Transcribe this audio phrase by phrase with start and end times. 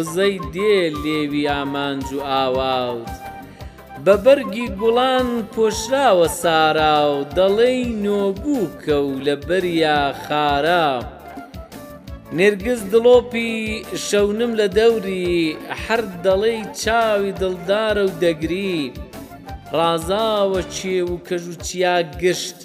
[0.00, 3.12] بزەی دێ لێوی ئامانج و ئاواوت
[4.04, 10.90] بە بەرگی گوڵان پۆشراوە سارا و دەڵێی نۆبوو کە و لە بەریا خارا
[12.38, 13.52] نرگز دڵۆپی
[14.06, 15.28] شەونم لە دەوری
[15.84, 18.80] هەر دەڵێی چاوی دڵدارە و دەگری
[19.78, 22.58] ڕازاوە چێ و کەژوچیا گشت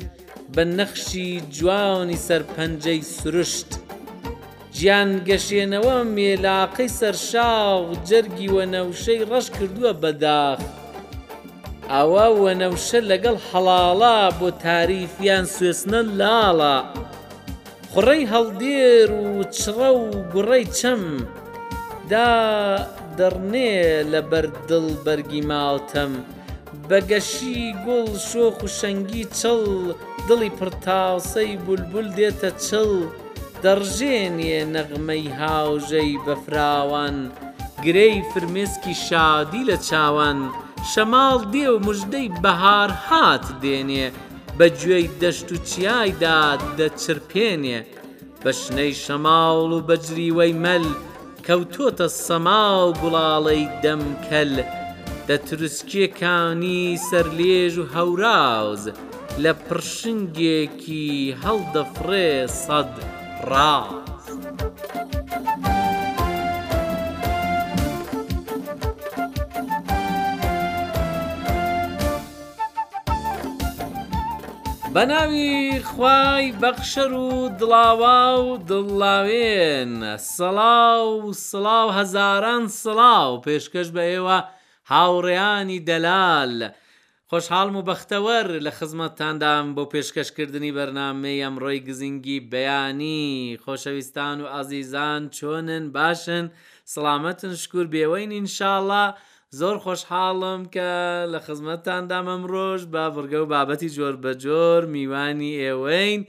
[0.54, 3.70] بە نەخشی جوانی سەر پەنجەی سروشت
[4.78, 7.78] ژیان گەشێنەوە مێلاقەی سەرشاو
[8.10, 10.60] جەرگی وەنەوشەی ڕەش کردووە بەداخ.
[11.92, 16.78] ئەوە وەنەوشە لەگەڵ حەڵاڵا بۆ تاریفیان سوێسنە لاڵە.
[17.92, 21.04] خوڕەی هەڵدێر و چڕە و گوڕەی چەم
[22.12, 22.32] دا
[23.18, 23.74] دەڕنێ
[24.12, 26.12] لە بەردڵ بەرگی ماڵتەم.
[26.90, 29.62] بەگەشی گوڵ شۆخ و شەنگی چڵ
[30.28, 32.92] دڵی پرتاسەی بولبول دێتە چڵ.
[33.64, 37.18] دەڕژێنێ نەغمەی هاوژەی بە فراوان
[37.84, 40.40] گرەی فرمێسکی شادی لە چاوان
[40.92, 44.08] شەماڵ دێ و مژدەی بەهار هات دێنێ
[44.58, 46.40] بە گوێی دەشت و چیایدا
[46.80, 47.80] دەچرپێنێ
[48.44, 50.86] بە شنەی شەماڵ و بەجریوەی مەل
[51.48, 54.54] کەوتۆتە سەما و گوڵاڵەی دەمکەل
[55.28, 58.82] دەترسکیەکانی سەرلێژ و هەوراز
[59.44, 61.06] لە پرشنگێکی
[61.44, 62.30] هەڵدەفرێ
[62.64, 62.94] سەد.
[63.52, 63.96] ڕاست.
[74.94, 79.94] بە ناوی خوای بەخشەر و دڵاوا و دڵاوێن
[80.36, 81.10] سەڵاو
[81.50, 84.38] سڵاو هەزاران سڵاو پێشکەش بە ئێوە
[84.92, 86.56] هاوڕێانی دەلال.
[87.32, 93.26] خۆشحاڵم و بەختەوەر لە خزمەتتاندام بۆ پێشکەشکردنی بەرنمەی ئەمڕۆی گزینگی بەیانی
[93.64, 96.46] خۆشەویستان و ئازیزان چۆنن باشن
[96.94, 99.06] سلامەتن شکور بێوەین ئینشاءله
[99.60, 100.90] زۆر خۆشحاڵم کە
[101.34, 106.22] لە خزمەتتاندام ئەمڕۆژ با بڕگە و بابەتی جۆر بەجۆر میوانی ئێوەین.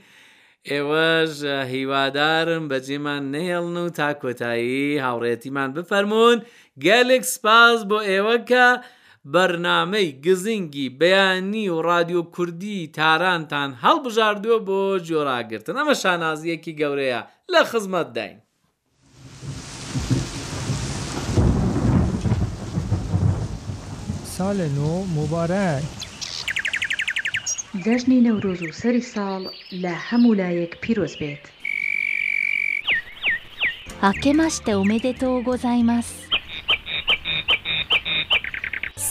[0.69, 1.33] ئێوەش
[1.73, 6.39] هیوادارم بەجێمان نێڵن و تا کۆتایی هاوڕێتیمان بفەرمونون
[6.85, 8.67] گەلێک سپاس بۆ ئێوەکە،
[9.33, 17.21] بەرنمەی گزینگی بەیانی و رادیۆ کوردی تارانتان هەڵبژاردووە بۆ جۆراگرتن ئەمە شانازیەکی گەورەیە
[17.53, 18.37] لە خزمەت داین.
[24.35, 25.83] ساڵ نو مبارەک
[27.85, 29.43] جەژنی نەورۆز و سەری ساڵ
[29.83, 31.43] لە هەموو لایەک پیرۆز بێت.
[34.09, 36.26] 明けましておめでとうございます。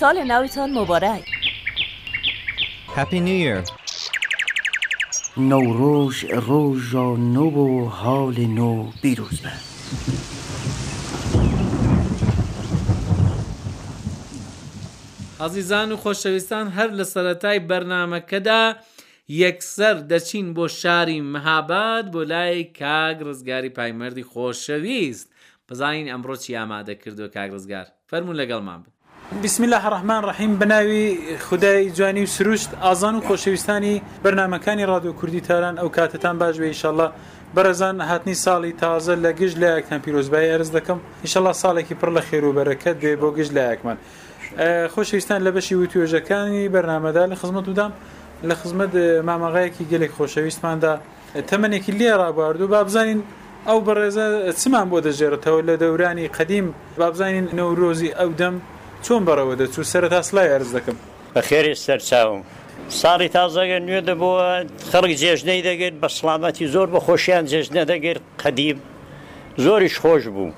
[0.01, 1.25] ساڵی ناویتان مبارەک
[2.97, 3.59] هەپی نییر
[5.51, 6.15] نەوڕۆژ
[6.49, 7.67] ڕۆژە نۆ بۆ
[8.01, 9.53] هاڵی نۆ بیرروز بە.
[15.45, 18.63] عزیزان و خۆشەویستان هەر لە سەتای بەرنمەکەدا
[19.45, 25.27] یەکسەر دەچین بۆ شاری مەهاباد بۆ لای کاگ ڕزگاری پایمەردی خۆشەویست
[25.69, 28.95] بزانین ئەمڕۆ چی ئامادە کردو کاگ ڕزگار فەرمون لەگەڵمان بن
[29.43, 35.41] بسم الله ڕحمان ڕحیم بناوی خدای جوانی و سروشت ئازان و خۆشەویستانی بەرنمەکانی رادیو کوردی
[35.41, 37.11] تاران ئەو کاتتان باش بێ ئیشله
[37.57, 42.45] بەرەزان هاتنی ساڵی تازە لە گشت لایەکتان پیرۆزبای ئەرز دەکەم ئیشله ساڵێکی پڕ لە خێر
[42.45, 43.97] و بەرەکەت بێ بۆ گشت لایەکمان
[44.95, 47.93] خۆشەویستان لە بەشی وتیۆژەکانی بەرنمەدا لە خزمەت ودام
[48.49, 48.93] لە خزمەت
[49.29, 50.93] مامەغایەکی گەلێک خۆشەویستماندا
[51.51, 53.21] تەمەێکی لێ ڕابواردو و بابزانین
[53.67, 54.25] ئەو بەڕێزە
[54.61, 56.67] چمان بۆ دەژێرتەوە لە دەورانی قەدیم
[57.03, 58.57] بابزانین نەورۆزی ئەو دەم
[59.07, 60.97] چۆن بەڕەوە دەچوو سەرتا سلای ئەرز دەکەم
[61.35, 62.41] بە خێری سەرچاوم
[63.01, 64.47] ساڵی تازەگە نوێ دەبووە
[64.91, 68.79] خەڵک جێژنەی دەگرت بە سلامەتی زۆر بە خۆشیان جێژنە دەگرت قەدیم
[69.65, 70.51] زۆریش خۆش بوو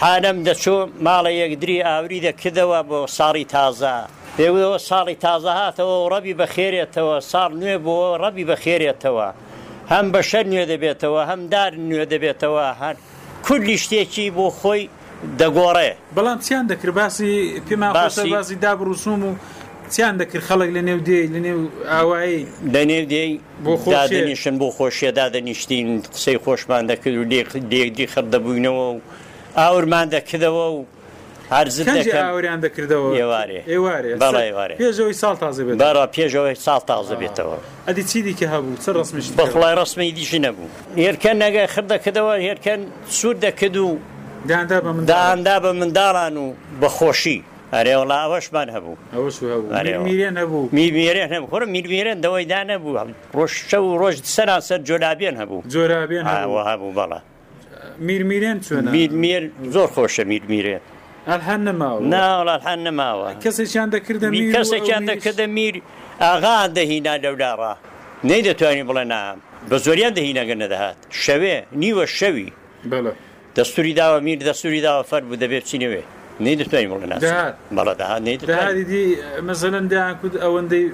[0.00, 3.96] حانەم دەچوو ماڵە یەکدری ئاوری دەکردەوە بۆ ساڵی تازە
[4.36, 9.28] پێوەوە ساڵی تازە هاتەوە و ڕەبی بەخێرێتەوە ساڵ نوێ بۆ ڕەبی بەخێرێتەوە
[9.92, 12.96] هەم بەشەر نوێ دەبێتەوە هەم دار نوێ دەبێتەوە هەر
[13.46, 14.82] کولی شتێکی بۆ خۆی
[15.40, 17.30] دەگۆڕێ بەڵام چیان دەکرد باسی
[17.68, 17.88] پێما
[18.36, 19.30] بازی دابڕوسوم و
[19.92, 21.60] چیان دەکرد خەڵک لە نێو دێ لە نێو
[21.92, 22.40] ئاوایی
[22.74, 23.24] لە نێو دێ
[23.64, 27.24] بۆدانیشن بۆ خۆشیێدا دەنیشتین قسەی خۆشمان دەکرد و
[27.72, 29.00] دێکدی خڕ دەبووینەوە و
[29.60, 30.78] ئاورمان دەکردەوە و
[31.50, 37.56] هەرزیان دەکردەوە ێوارێ ێوارێ پێشەوەی ساڵ تازە بێت دارا پێشەوەی ساڵ تازە بێتەوە
[37.88, 40.68] ئەدی چیدی کە هەبوو چ ڕسمش بەخڵای ڕسمی دیشی نەبوو
[41.04, 42.80] هێرکە نەگای خردەکردەوە هێرکەن
[43.18, 43.98] سوور دەکرد و
[44.48, 44.80] داهندا
[45.64, 46.46] بە منداڵان و
[46.80, 47.38] بەخۆشی
[47.76, 48.96] ئەرێوڵا ئەوەشمان هەبوو
[50.72, 52.92] میرێن هەبوو خۆرم میرێن دەوەی دا نەبوو
[53.36, 56.24] ڕۆژ شەو ڕۆژ سەرا سەر جۆرابێن هەبوو جۆرابێن
[56.70, 57.20] هەبوو بەڵە
[58.08, 58.84] میرمیرێن چۆن
[59.22, 59.42] میر
[59.74, 60.82] زۆر خۆشە میرمیرێن
[61.26, 65.74] ناڵحان نەماوە کەسێکیان دەکردن کەسێکیان دەکردە میر
[66.24, 67.72] ئاغا دەهینا لەوداڕە
[68.28, 69.36] نەی دەتوانین بڵێ نام
[69.70, 72.50] بە زۆریان دەهینەگە نەدەهات شەوێ نیوە شەوی
[72.92, 73.12] بڵێ
[73.58, 76.02] دەستوری داوە میر دەستوری داوە فەر بوو دەبێت چینەوێ
[76.40, 77.06] نی دەتوانین بڵێ
[77.76, 79.06] بەڵەدا نیدی
[79.48, 80.84] مەزەن دایان کود ئەوەندەی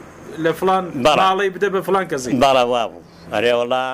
[0.45, 3.03] لە فلان باڵی بدە بە فلان کەسی باڵا وا بوو
[3.35, 3.85] ئەرێوەڵا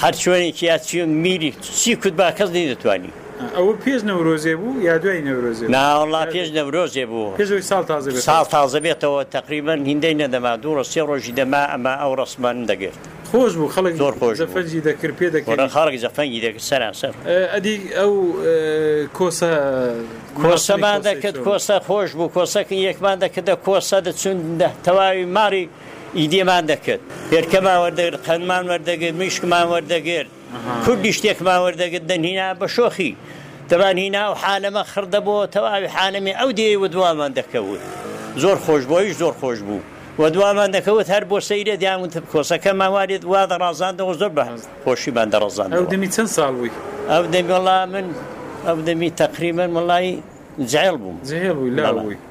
[0.00, 1.50] هەر شوێنێکیا چی میری
[1.80, 3.12] چی کود با کەس نی دەتوانی
[3.58, 8.44] ئەوە پێش نەورۆزێ بوو یا دوای نەورۆزێ ناوەڵا پێش نەورۆزێ بوو پێ ساڵ تازە ساڵ
[8.54, 13.02] تازە بێتەوە تقریبان هندەی نەدەما دوو ڕسێ ڕۆژی دەما ئەمە ئەو ڕسمان دەگرت
[13.34, 17.12] خۆش بوو خەڵک زۆر خۆش زەفەنجی دەکرد پێ دەکرد خەڵک زەفەنگی دەکرد سەرانسەر
[17.54, 18.14] ئەدی ئەو
[19.18, 19.50] کۆسە
[20.46, 24.36] کۆسەمان دەکرد کۆسە خۆش بوو کۆسەکە یەکمان دەکردە کۆسە دەچون
[24.86, 25.64] تەواوی ماری
[26.18, 30.30] ئیدێمان دەکرد پێرکەمان وەردەگر قەنمان وەردەگر میشکمان وەردەگرت
[30.84, 33.12] کوردی شتێکمان وەردەگرت دەنینا بە شۆخی
[33.70, 37.82] دەبان هینا و حالەمە خردەبوو تەواوی حانەمی ئەو دێ و دوامان دەکەوت
[38.42, 39.80] زۆر خۆشبۆیش زۆر خۆش بوو.
[40.18, 44.44] وە دوامان دەکەوت هەر بۆ سەیرە دیامون کۆسەکە ماوارێت وا دەڕازاندەوە زۆر بە
[44.84, 46.70] خۆشی بان دەڕزان دەمی چەند ساڵوی
[47.12, 48.06] ئەو دەمیڵا من
[48.66, 50.12] ئەو دەمی تقریبن مڵایی
[50.72, 51.16] جایل بووم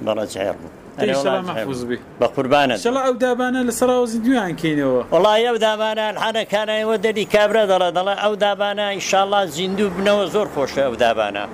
[0.06, 2.76] بەڵە جایل بوو بە قوربانە
[3.08, 8.34] ئەو دابانە لە سەراوزی دویان کینەوە وڵای ئەو دابانە حەنەکانایەوە دەری کابرا دەڵە دەڵە ئەو
[8.46, 11.46] دابانە ئیشاڵا زیندوو بنەوە زۆر خۆشە ئەو دابانە.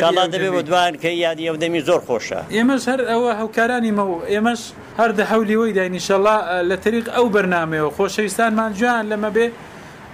[0.00, 2.40] شڵا دەبێ بە دوان کە یادی ئەو دەمی زۆر خۆشە.
[2.56, 4.60] ئێمەش هەر ئەوە هەوکارانی مەەوە ئێمەش
[5.00, 6.36] هەردە هەولەوەی داینیشەڵا
[6.70, 9.46] لە تریق ئەو بەرنمەوە خۆشەویستانمان جویان لەمە بێ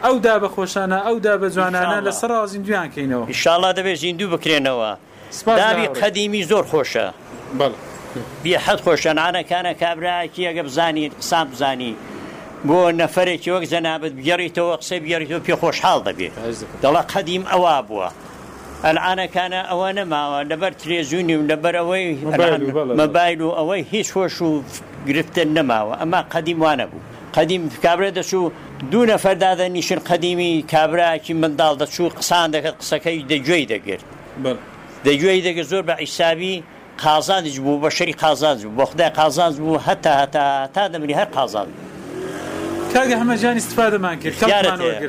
[0.04, 4.28] ئەو دا بە خۆشانە ئەو دا بە جوانانە لە سرا زیندویان کەینەوە ئیشاڵا دەبێت زیندوو
[4.36, 4.90] بکرێنەوە
[5.60, 7.06] داوی قەدیمی زۆر خۆشە
[8.42, 11.92] بی حەت خۆشەنانەکانە کابراکی ئەگە بزانیت قسام بزانی
[12.68, 16.32] بۆ نەفرێکی وەک زەنابەت بگەڕیتەوە قسە بگەڕیتەوە پێ خۆشحاڵ دەبێت
[16.82, 18.08] دەڵە قەدیم ئەوا بووە.
[18.84, 22.06] ئەلعانەکانە ئەوە نەماوە لەبەر ترێزوونی و لەبەر ئەوەی
[23.00, 24.48] مەبایل و ئەوەی هیچ خۆش و
[25.08, 27.02] گرفتن نەماوە ئەما قەدیم وانە بوو
[27.36, 28.42] قەدیم کابرا دەچوو
[28.90, 34.04] دوو نەفەردادە نیشن قەدیمی کابراکی منداڵ دەچوو قسان دەکەت قسەکەی دەگوێی دەگرت
[35.06, 36.54] دەگوێی دەگە زۆر بە عیسابی
[37.04, 40.44] قازانج بوو بە شەری قازانج بوو بۆ خدای قازانج بوو هەتا هەتا
[40.74, 41.68] تا دەمری هەر قازان
[42.94, 44.36] کاگە هەمەجان استفادەمان کرد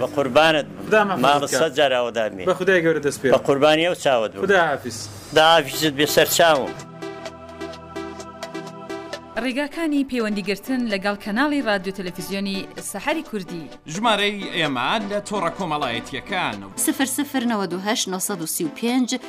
[0.04, 5.00] بە قوربانت ماڵسە جاراوەدامی بە خدای گەورە دەست بە قوربانی ئەو چاوە داافیس
[5.36, 6.72] داافیست بێ سەر چاوم.
[9.46, 12.58] ڕێگاکانی پەیوەندیگرتن لەگەڵ کەناڵی رادیو تەلەڤیزیۆنی
[12.92, 13.64] سەحری کوردی
[13.94, 19.20] ژمارەی ئێمە لە تۆڕە کۆمەڵایەتیەکان و سفر سفر 1995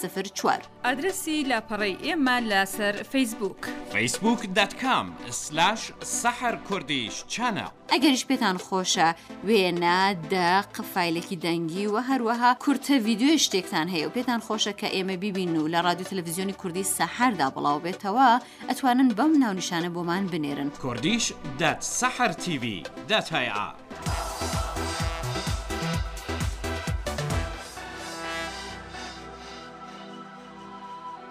[0.00, 3.56] سفر چوار ئادرسی لاپەڕی ئێمە لەسەر فیسبوک
[3.92, 5.06] فیسبوک دەتکام
[5.42, 5.80] سلاش
[6.20, 9.08] سەحر کوردیش چەنە ئەگەریش پێتان خۆشە
[9.48, 9.98] وێنە
[10.32, 15.56] دا قفایلێکی دەنگی و هەروەها کورتە ویددیوی شتێکتان هەیە و پێتان خۆشە کە ئێمە بیبین
[15.56, 21.26] و لە رادیو تەلەڤیزیۆنی کوردی سەحردا بڵاو بڵاو بێتەوە ئەتوانن بەم ناونیشانە بۆمان بنێرن کوردیش
[21.60, 22.64] دەت سەحر TV
[23.08, 23.68] دەتهیا.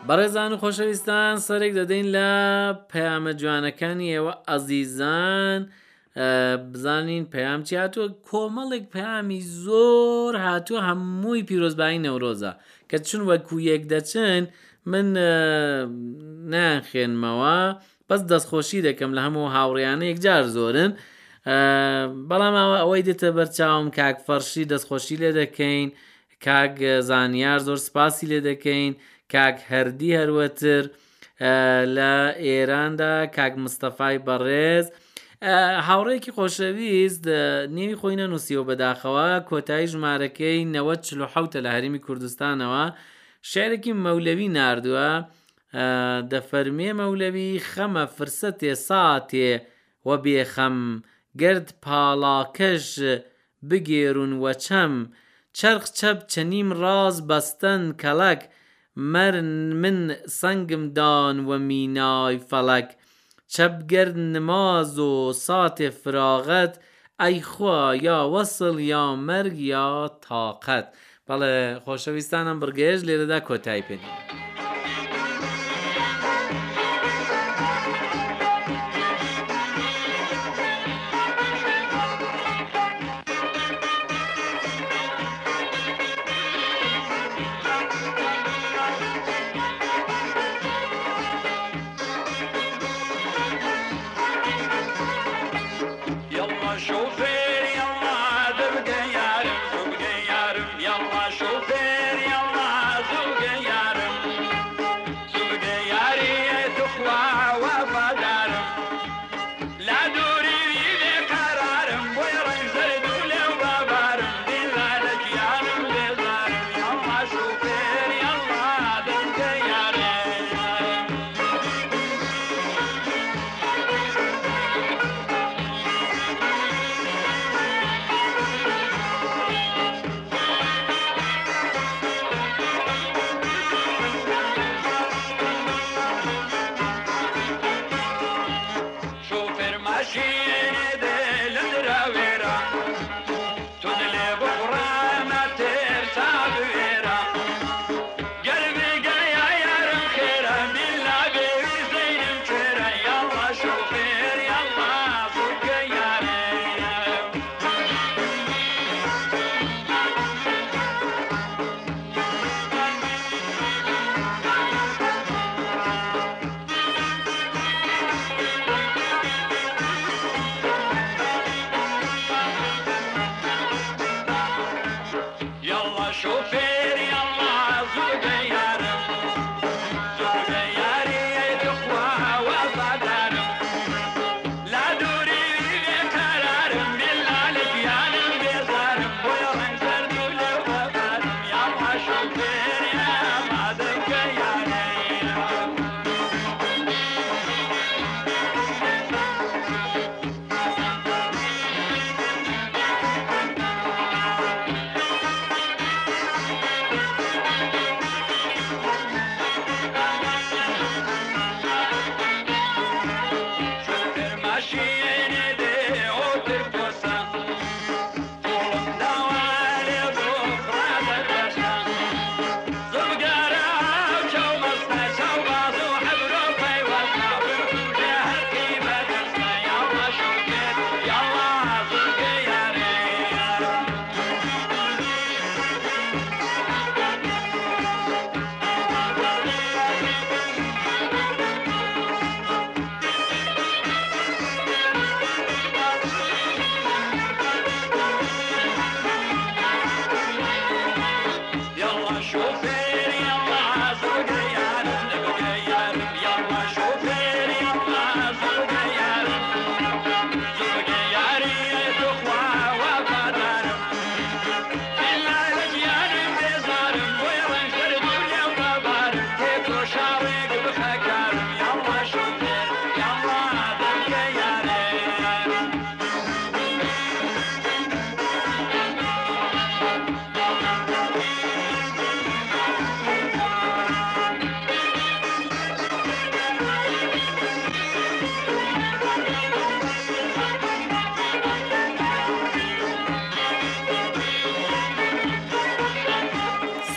[0.07, 2.29] بەڕێزان و خۆشەویستان سەرێک دەدەین لە
[2.91, 5.61] پەیامە جوانەکانی ئێوە ئەزیزان
[6.73, 12.51] بزانین پەیام چیاتوە کۆمەڵێک پامی زۆر هاتووە هەمووی پیرۆزبایی نەورۆزە
[12.89, 14.43] کە چون وەکو یەک دەچن
[14.91, 15.05] من
[16.53, 17.59] ناخێنمەوە
[18.09, 20.91] بەس دەستخۆشی دەکەم لە هەموو هاوڕیانە یەکجار زۆرن
[22.29, 25.89] بەڵام ئەوەی دێتە بەرچاوم کاک فەرشی دەستخۆشی لێ دەکەین
[26.45, 26.75] کاک
[27.09, 28.93] زانیار زۆر سپاسی لێ دەکەین
[29.33, 30.83] کاک هەردی هەروەتر
[31.95, 32.11] لە
[32.45, 34.85] ئێراندا کاک مستەفای بەڕێز
[35.87, 37.23] هاوڕێکی خۆشەویست
[37.77, 42.85] نێوی خۆی نەنووسیەوە بەداخەوە کۆتایی ژمارەکەی 90 لە هەرمی کوردستانەوە
[43.51, 45.09] شارێکی مەولەوی نردووە
[46.31, 49.51] دەفەرمێ مەولەوی خەمە فرسەتێ ساتێ
[50.07, 50.77] وە بێخەم
[51.41, 52.85] گرد پاڵاکەش
[53.69, 54.93] بگێرون وە چەم
[55.57, 58.41] چرخ چەپ چەنیم ڕاز بەستەن کەلەک
[59.13, 59.35] مەر
[59.81, 59.99] من
[60.39, 62.89] سەنگم دان وە مینای فەلەک
[63.53, 65.13] چەپگەرد نماز و
[65.45, 66.73] ساتێ فراغەت
[67.21, 69.87] ئەی خوا یا وەسڵ یا مەرگ یا
[70.25, 70.85] تااقەت.
[71.29, 71.55] بەڵێ
[71.85, 74.03] خۆشەویستانم بڕگەێژ لێرەدا کۆتای پێین.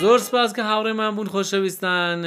[0.02, 2.18] زۆر سپاسکە هاوڕێمان بوون خۆشەویستان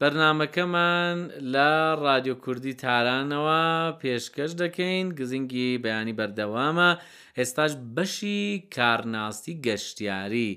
[0.00, 1.16] بەرنمەکەمان
[1.54, 1.70] لە
[2.06, 3.64] رادیۆ کوردی تارانەوە
[4.00, 6.90] پێشکەش دەکەین گزینگی بەیانی بەردەوامە
[7.38, 8.44] ئێستاش بەشی
[8.76, 10.50] کارناستی گەشتیاری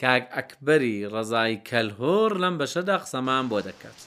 [0.00, 3.98] کاک ئەکبەری ڕزای کەلهۆر لەم بەشەدا قسەمان بۆ دەکات.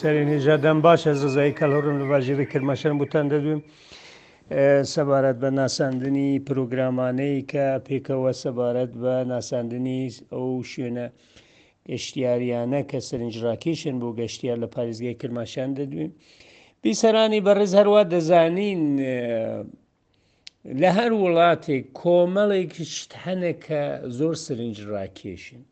[0.00, 3.60] سەرێن هێژادان باشە زەزایی کەلهڕن لە باژێوی کرمەشەر بوتان دەدوێن
[4.92, 10.02] سەبارەت بە ناساندنی پرۆگرامانەی کە پێکەوە سەبارەت بە ناساندنی
[10.34, 11.06] ئەو شوێنە
[11.88, 16.12] گەشتیاریانە کە سرنجڕاکیشن بۆ گەشتیار لە پارێزگای کرماشان دەدوین
[16.82, 18.82] بیسەرانی بەڕێز هەروە دەزانین
[20.80, 23.82] لە هەر وڵاتێک کۆمەڵێکیشت هەنە کە
[24.18, 25.62] زۆر سرنجڕاکێشن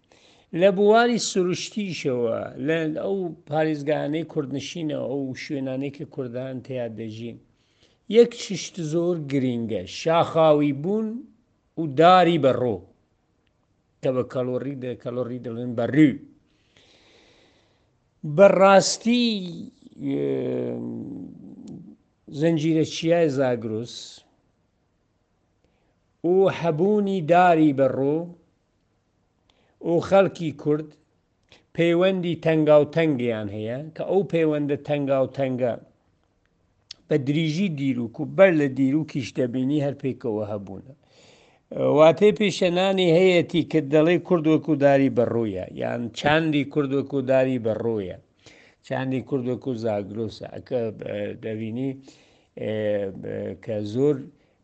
[0.61, 2.37] لە بواری سروشتیشەوە
[2.67, 3.17] لە ئەو
[3.49, 7.37] پارێزگانەی کوردنشینەوە ئەو شوێنانەی کە کوردان تیا دەژین
[8.19, 11.09] یەک ششت زۆر گرینگە شاخاوی بوون
[11.81, 12.77] و داری بەڕۆ
[14.03, 14.75] کە بە کەلۆری
[15.05, 16.13] کەلۆری دەڵێن بەڕی
[18.37, 19.27] بەڕاستی
[22.41, 23.95] زەنجیرە چیای زاگرۆس
[26.31, 28.19] و هەبوونی داری بەڕۆ
[29.85, 30.89] ئەو خەڵکی کورد
[31.77, 35.73] پەیوەندی تەنگا و تەنگیان هەیە کە ئەو پەیوەندە تەنگا و تەنگە
[37.09, 40.95] بە دریژی دیروک و بەر لە دیروکیش دەبینی هەر پێکەوە هەبوونە.
[41.99, 48.19] واتێ پیشەنانی هەیەی کە دەڵێ کوردوەکوداری بەڕوویە یان چاندی کوردوەکوداری بەڕوویە
[48.87, 50.79] چاندی کوردوەکو زاگرۆسە ئەکە
[51.45, 51.91] دەبینی
[53.65, 54.17] کە زۆر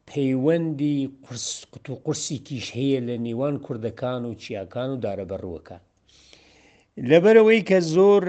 [0.07, 5.83] پەیوەندی قوت و قورسی تیش هەیە لە نێوان کوردەکان و چیاکان و دارەبەڕوەکان
[7.09, 8.23] لەبەرەوەی کە زۆر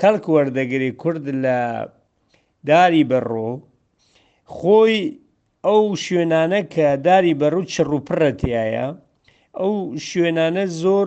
[0.00, 1.58] کەلک وەردەگری کورد لە
[2.70, 3.50] داری بەڕۆ
[4.56, 4.94] خۆی
[5.66, 8.86] ئەو شوێنانە کە داری بەڕوو چڕوپڕەتیایە
[9.60, 9.74] ئەو
[10.08, 11.06] شوێنانە زۆر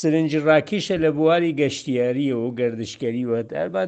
[0.00, 3.82] سرنج ڕاکیشە لە بواری گەشتیاریە و گردشکاری وەت ئەربا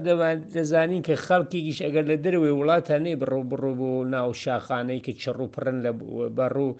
[0.57, 5.91] دەزانین کە خەڵکیگیش ئەگەر لە دەروێ وڵاتانەی بڕۆ بڕۆ بۆ ناو شاخانەی کە چڕوپڕن لە
[6.37, 6.77] بەڕوو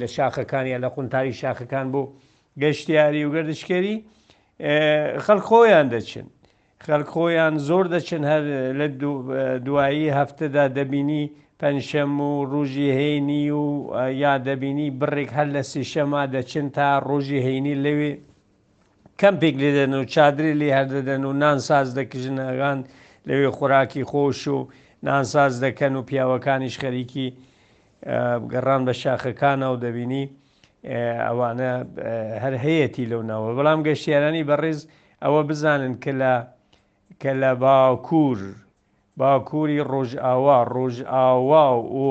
[0.00, 2.02] لە شاخەکان یا لە قونتاری شاخەکان بۆ
[2.62, 3.96] گەشتیاری و گردشکاری
[5.24, 6.26] خەڵک خۆیان دەچن
[6.86, 8.42] خەلکۆیان زۆر دەچن هەر
[8.78, 8.86] لە
[9.66, 11.24] دوایی هەفتەدا دەبینی
[11.60, 13.62] پەنجشەم و ڕژی هەینی و
[14.22, 18.12] یا دەبینی بڕێک هەر لە سیشەما دەچن تا ڕۆژی هەینی لەوێ
[19.20, 22.78] کەمپێک لێ دەن و چادری لێ هەردەدەن و نانساز دەکژنەگان
[23.28, 24.58] لەوێ خوراکی خۆش و
[25.08, 27.28] نانساز دەکەن و پیاوەکانیش خەریکی
[28.52, 30.24] گەڕان بە شاخەکانە و دەبینی
[31.28, 31.72] ئەوانە
[32.42, 34.80] هەر هەیەی لەو ناوە بەڵام گەشتیارانی بەڕێز
[35.22, 36.34] ئەوە بزانن کە لە
[37.22, 38.40] کە لە باکوور
[39.20, 41.66] باکووری ڕۆژئاوا ڕۆژئاوا
[42.06, 42.08] و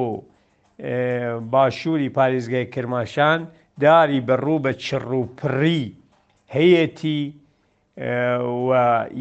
[1.53, 3.39] باشووری پارێزگای کرماشان
[3.83, 5.85] داری بەڕوو بە چڕوپڕی
[6.57, 7.17] هەیەتی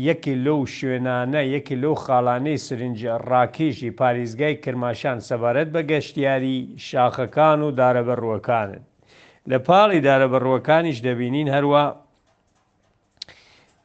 [0.08, 7.68] یەکی لەو شوێنانە یەکی لەو خاڵانەی سرنجە ڕاکیژی پارێزگای کرماشان سەبارەت بە گەشتیاری شاخەکان و
[7.80, 8.82] دارەبەڕوەکانن
[9.50, 11.84] لە پاڵی دارەبەڕوەکانیش دەبینین هەروە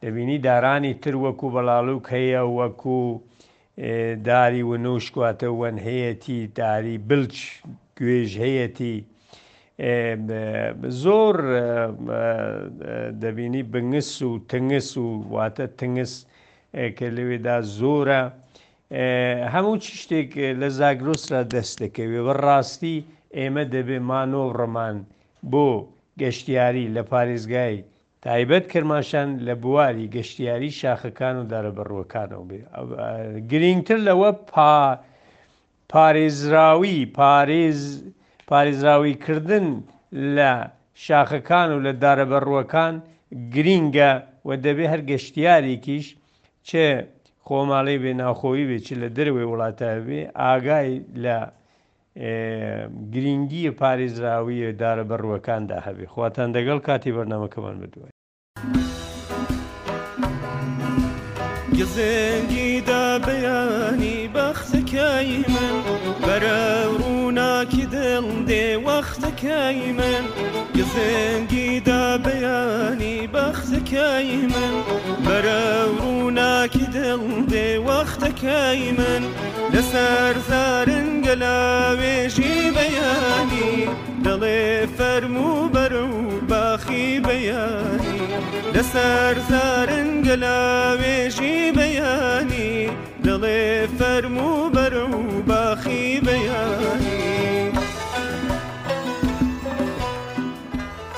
[0.02, 3.00] دەبینی دارانی تر وەکو بەلاڵوک هەیە وەکو
[4.28, 7.36] داری و نوشکاتە وەن هەیەتی داری بلچ
[7.98, 8.96] گوێژ هەیەتی
[9.78, 11.34] زۆر
[13.20, 16.14] دەبینی بنگس و تنگس و واتە تنگس
[16.96, 18.22] کە لەوێدا زۆرە
[19.54, 22.96] هەموو چ شتێک لە زاگرۆسرا دەست دەکەوێ بە ڕاستی
[23.38, 24.96] ئێمە دەبێ مانۆڕەمان
[25.52, 25.68] بۆ
[26.22, 27.76] گەشتیاری لە پارێزگای
[28.24, 32.60] تایبەت کرماشان لە بواری گەشتیاری شاخەکان و دارەبڕوەکانەوە بێ
[33.50, 34.30] گرنگتر لەوە
[35.92, 37.80] پارێزراوی پارێز
[38.50, 39.66] پارێزراوی کردن
[40.36, 40.52] لە
[41.06, 42.94] شاخەکان و لە دارەبەڕوەکان
[43.54, 44.12] گرینگە
[44.48, 46.06] و دەبێ هەر گەشتیارێکیش
[46.68, 46.86] چێ
[47.46, 50.90] خۆماڵی بێ ناخۆی بێت لە دەروێ وڵاتە بێ ئاگای
[51.24, 51.38] لە
[53.14, 58.08] گرنگی پارێزراویە دارە بەڕوەکاندا هەبێ خواتان دەگەڵ کاتی بەرنەمەکەمان بدوێ.
[61.78, 63.93] گزنگی دەبیان
[69.44, 70.24] بەخزەکەی من
[70.76, 74.74] گزنگی دا بەیانی بەخزەکەی من
[75.24, 75.64] بەرە
[76.00, 79.22] ڕووناکی دڵ دێ وەختەکەی من
[79.74, 83.72] لەسەر زارن گەلاوێژی بەیانی
[84.24, 84.64] دەڵێ
[84.96, 86.08] فەرمو بەر و
[86.50, 88.16] باخی بەیانی
[88.74, 92.78] لەسەر زارن گەلاوێژی بەیانی
[93.24, 93.64] دڵێ
[93.98, 95.16] فەرمو بەر و
[95.48, 95.73] باخی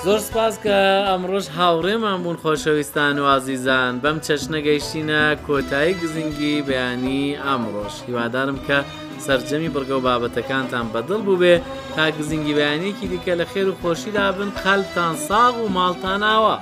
[0.06, 8.58] زۆر سپاس کە ئەمڕۆژ هاوڕێمان بوون خۆشەویستان وازیزان بەم چەشنەگەیشتینە کۆتایی گزینگی بەیانی ئەمڕۆژ هیوادارم
[8.66, 8.78] کە
[9.26, 11.56] سرجەمی بڕگە و بابەتەکانتان بەدڵ بووبێ
[11.96, 16.56] تا گزینگی بەیانێکی دیکە لە خێر و خۆشیدا بن قەلتان ساغ و ماڵتاناوە.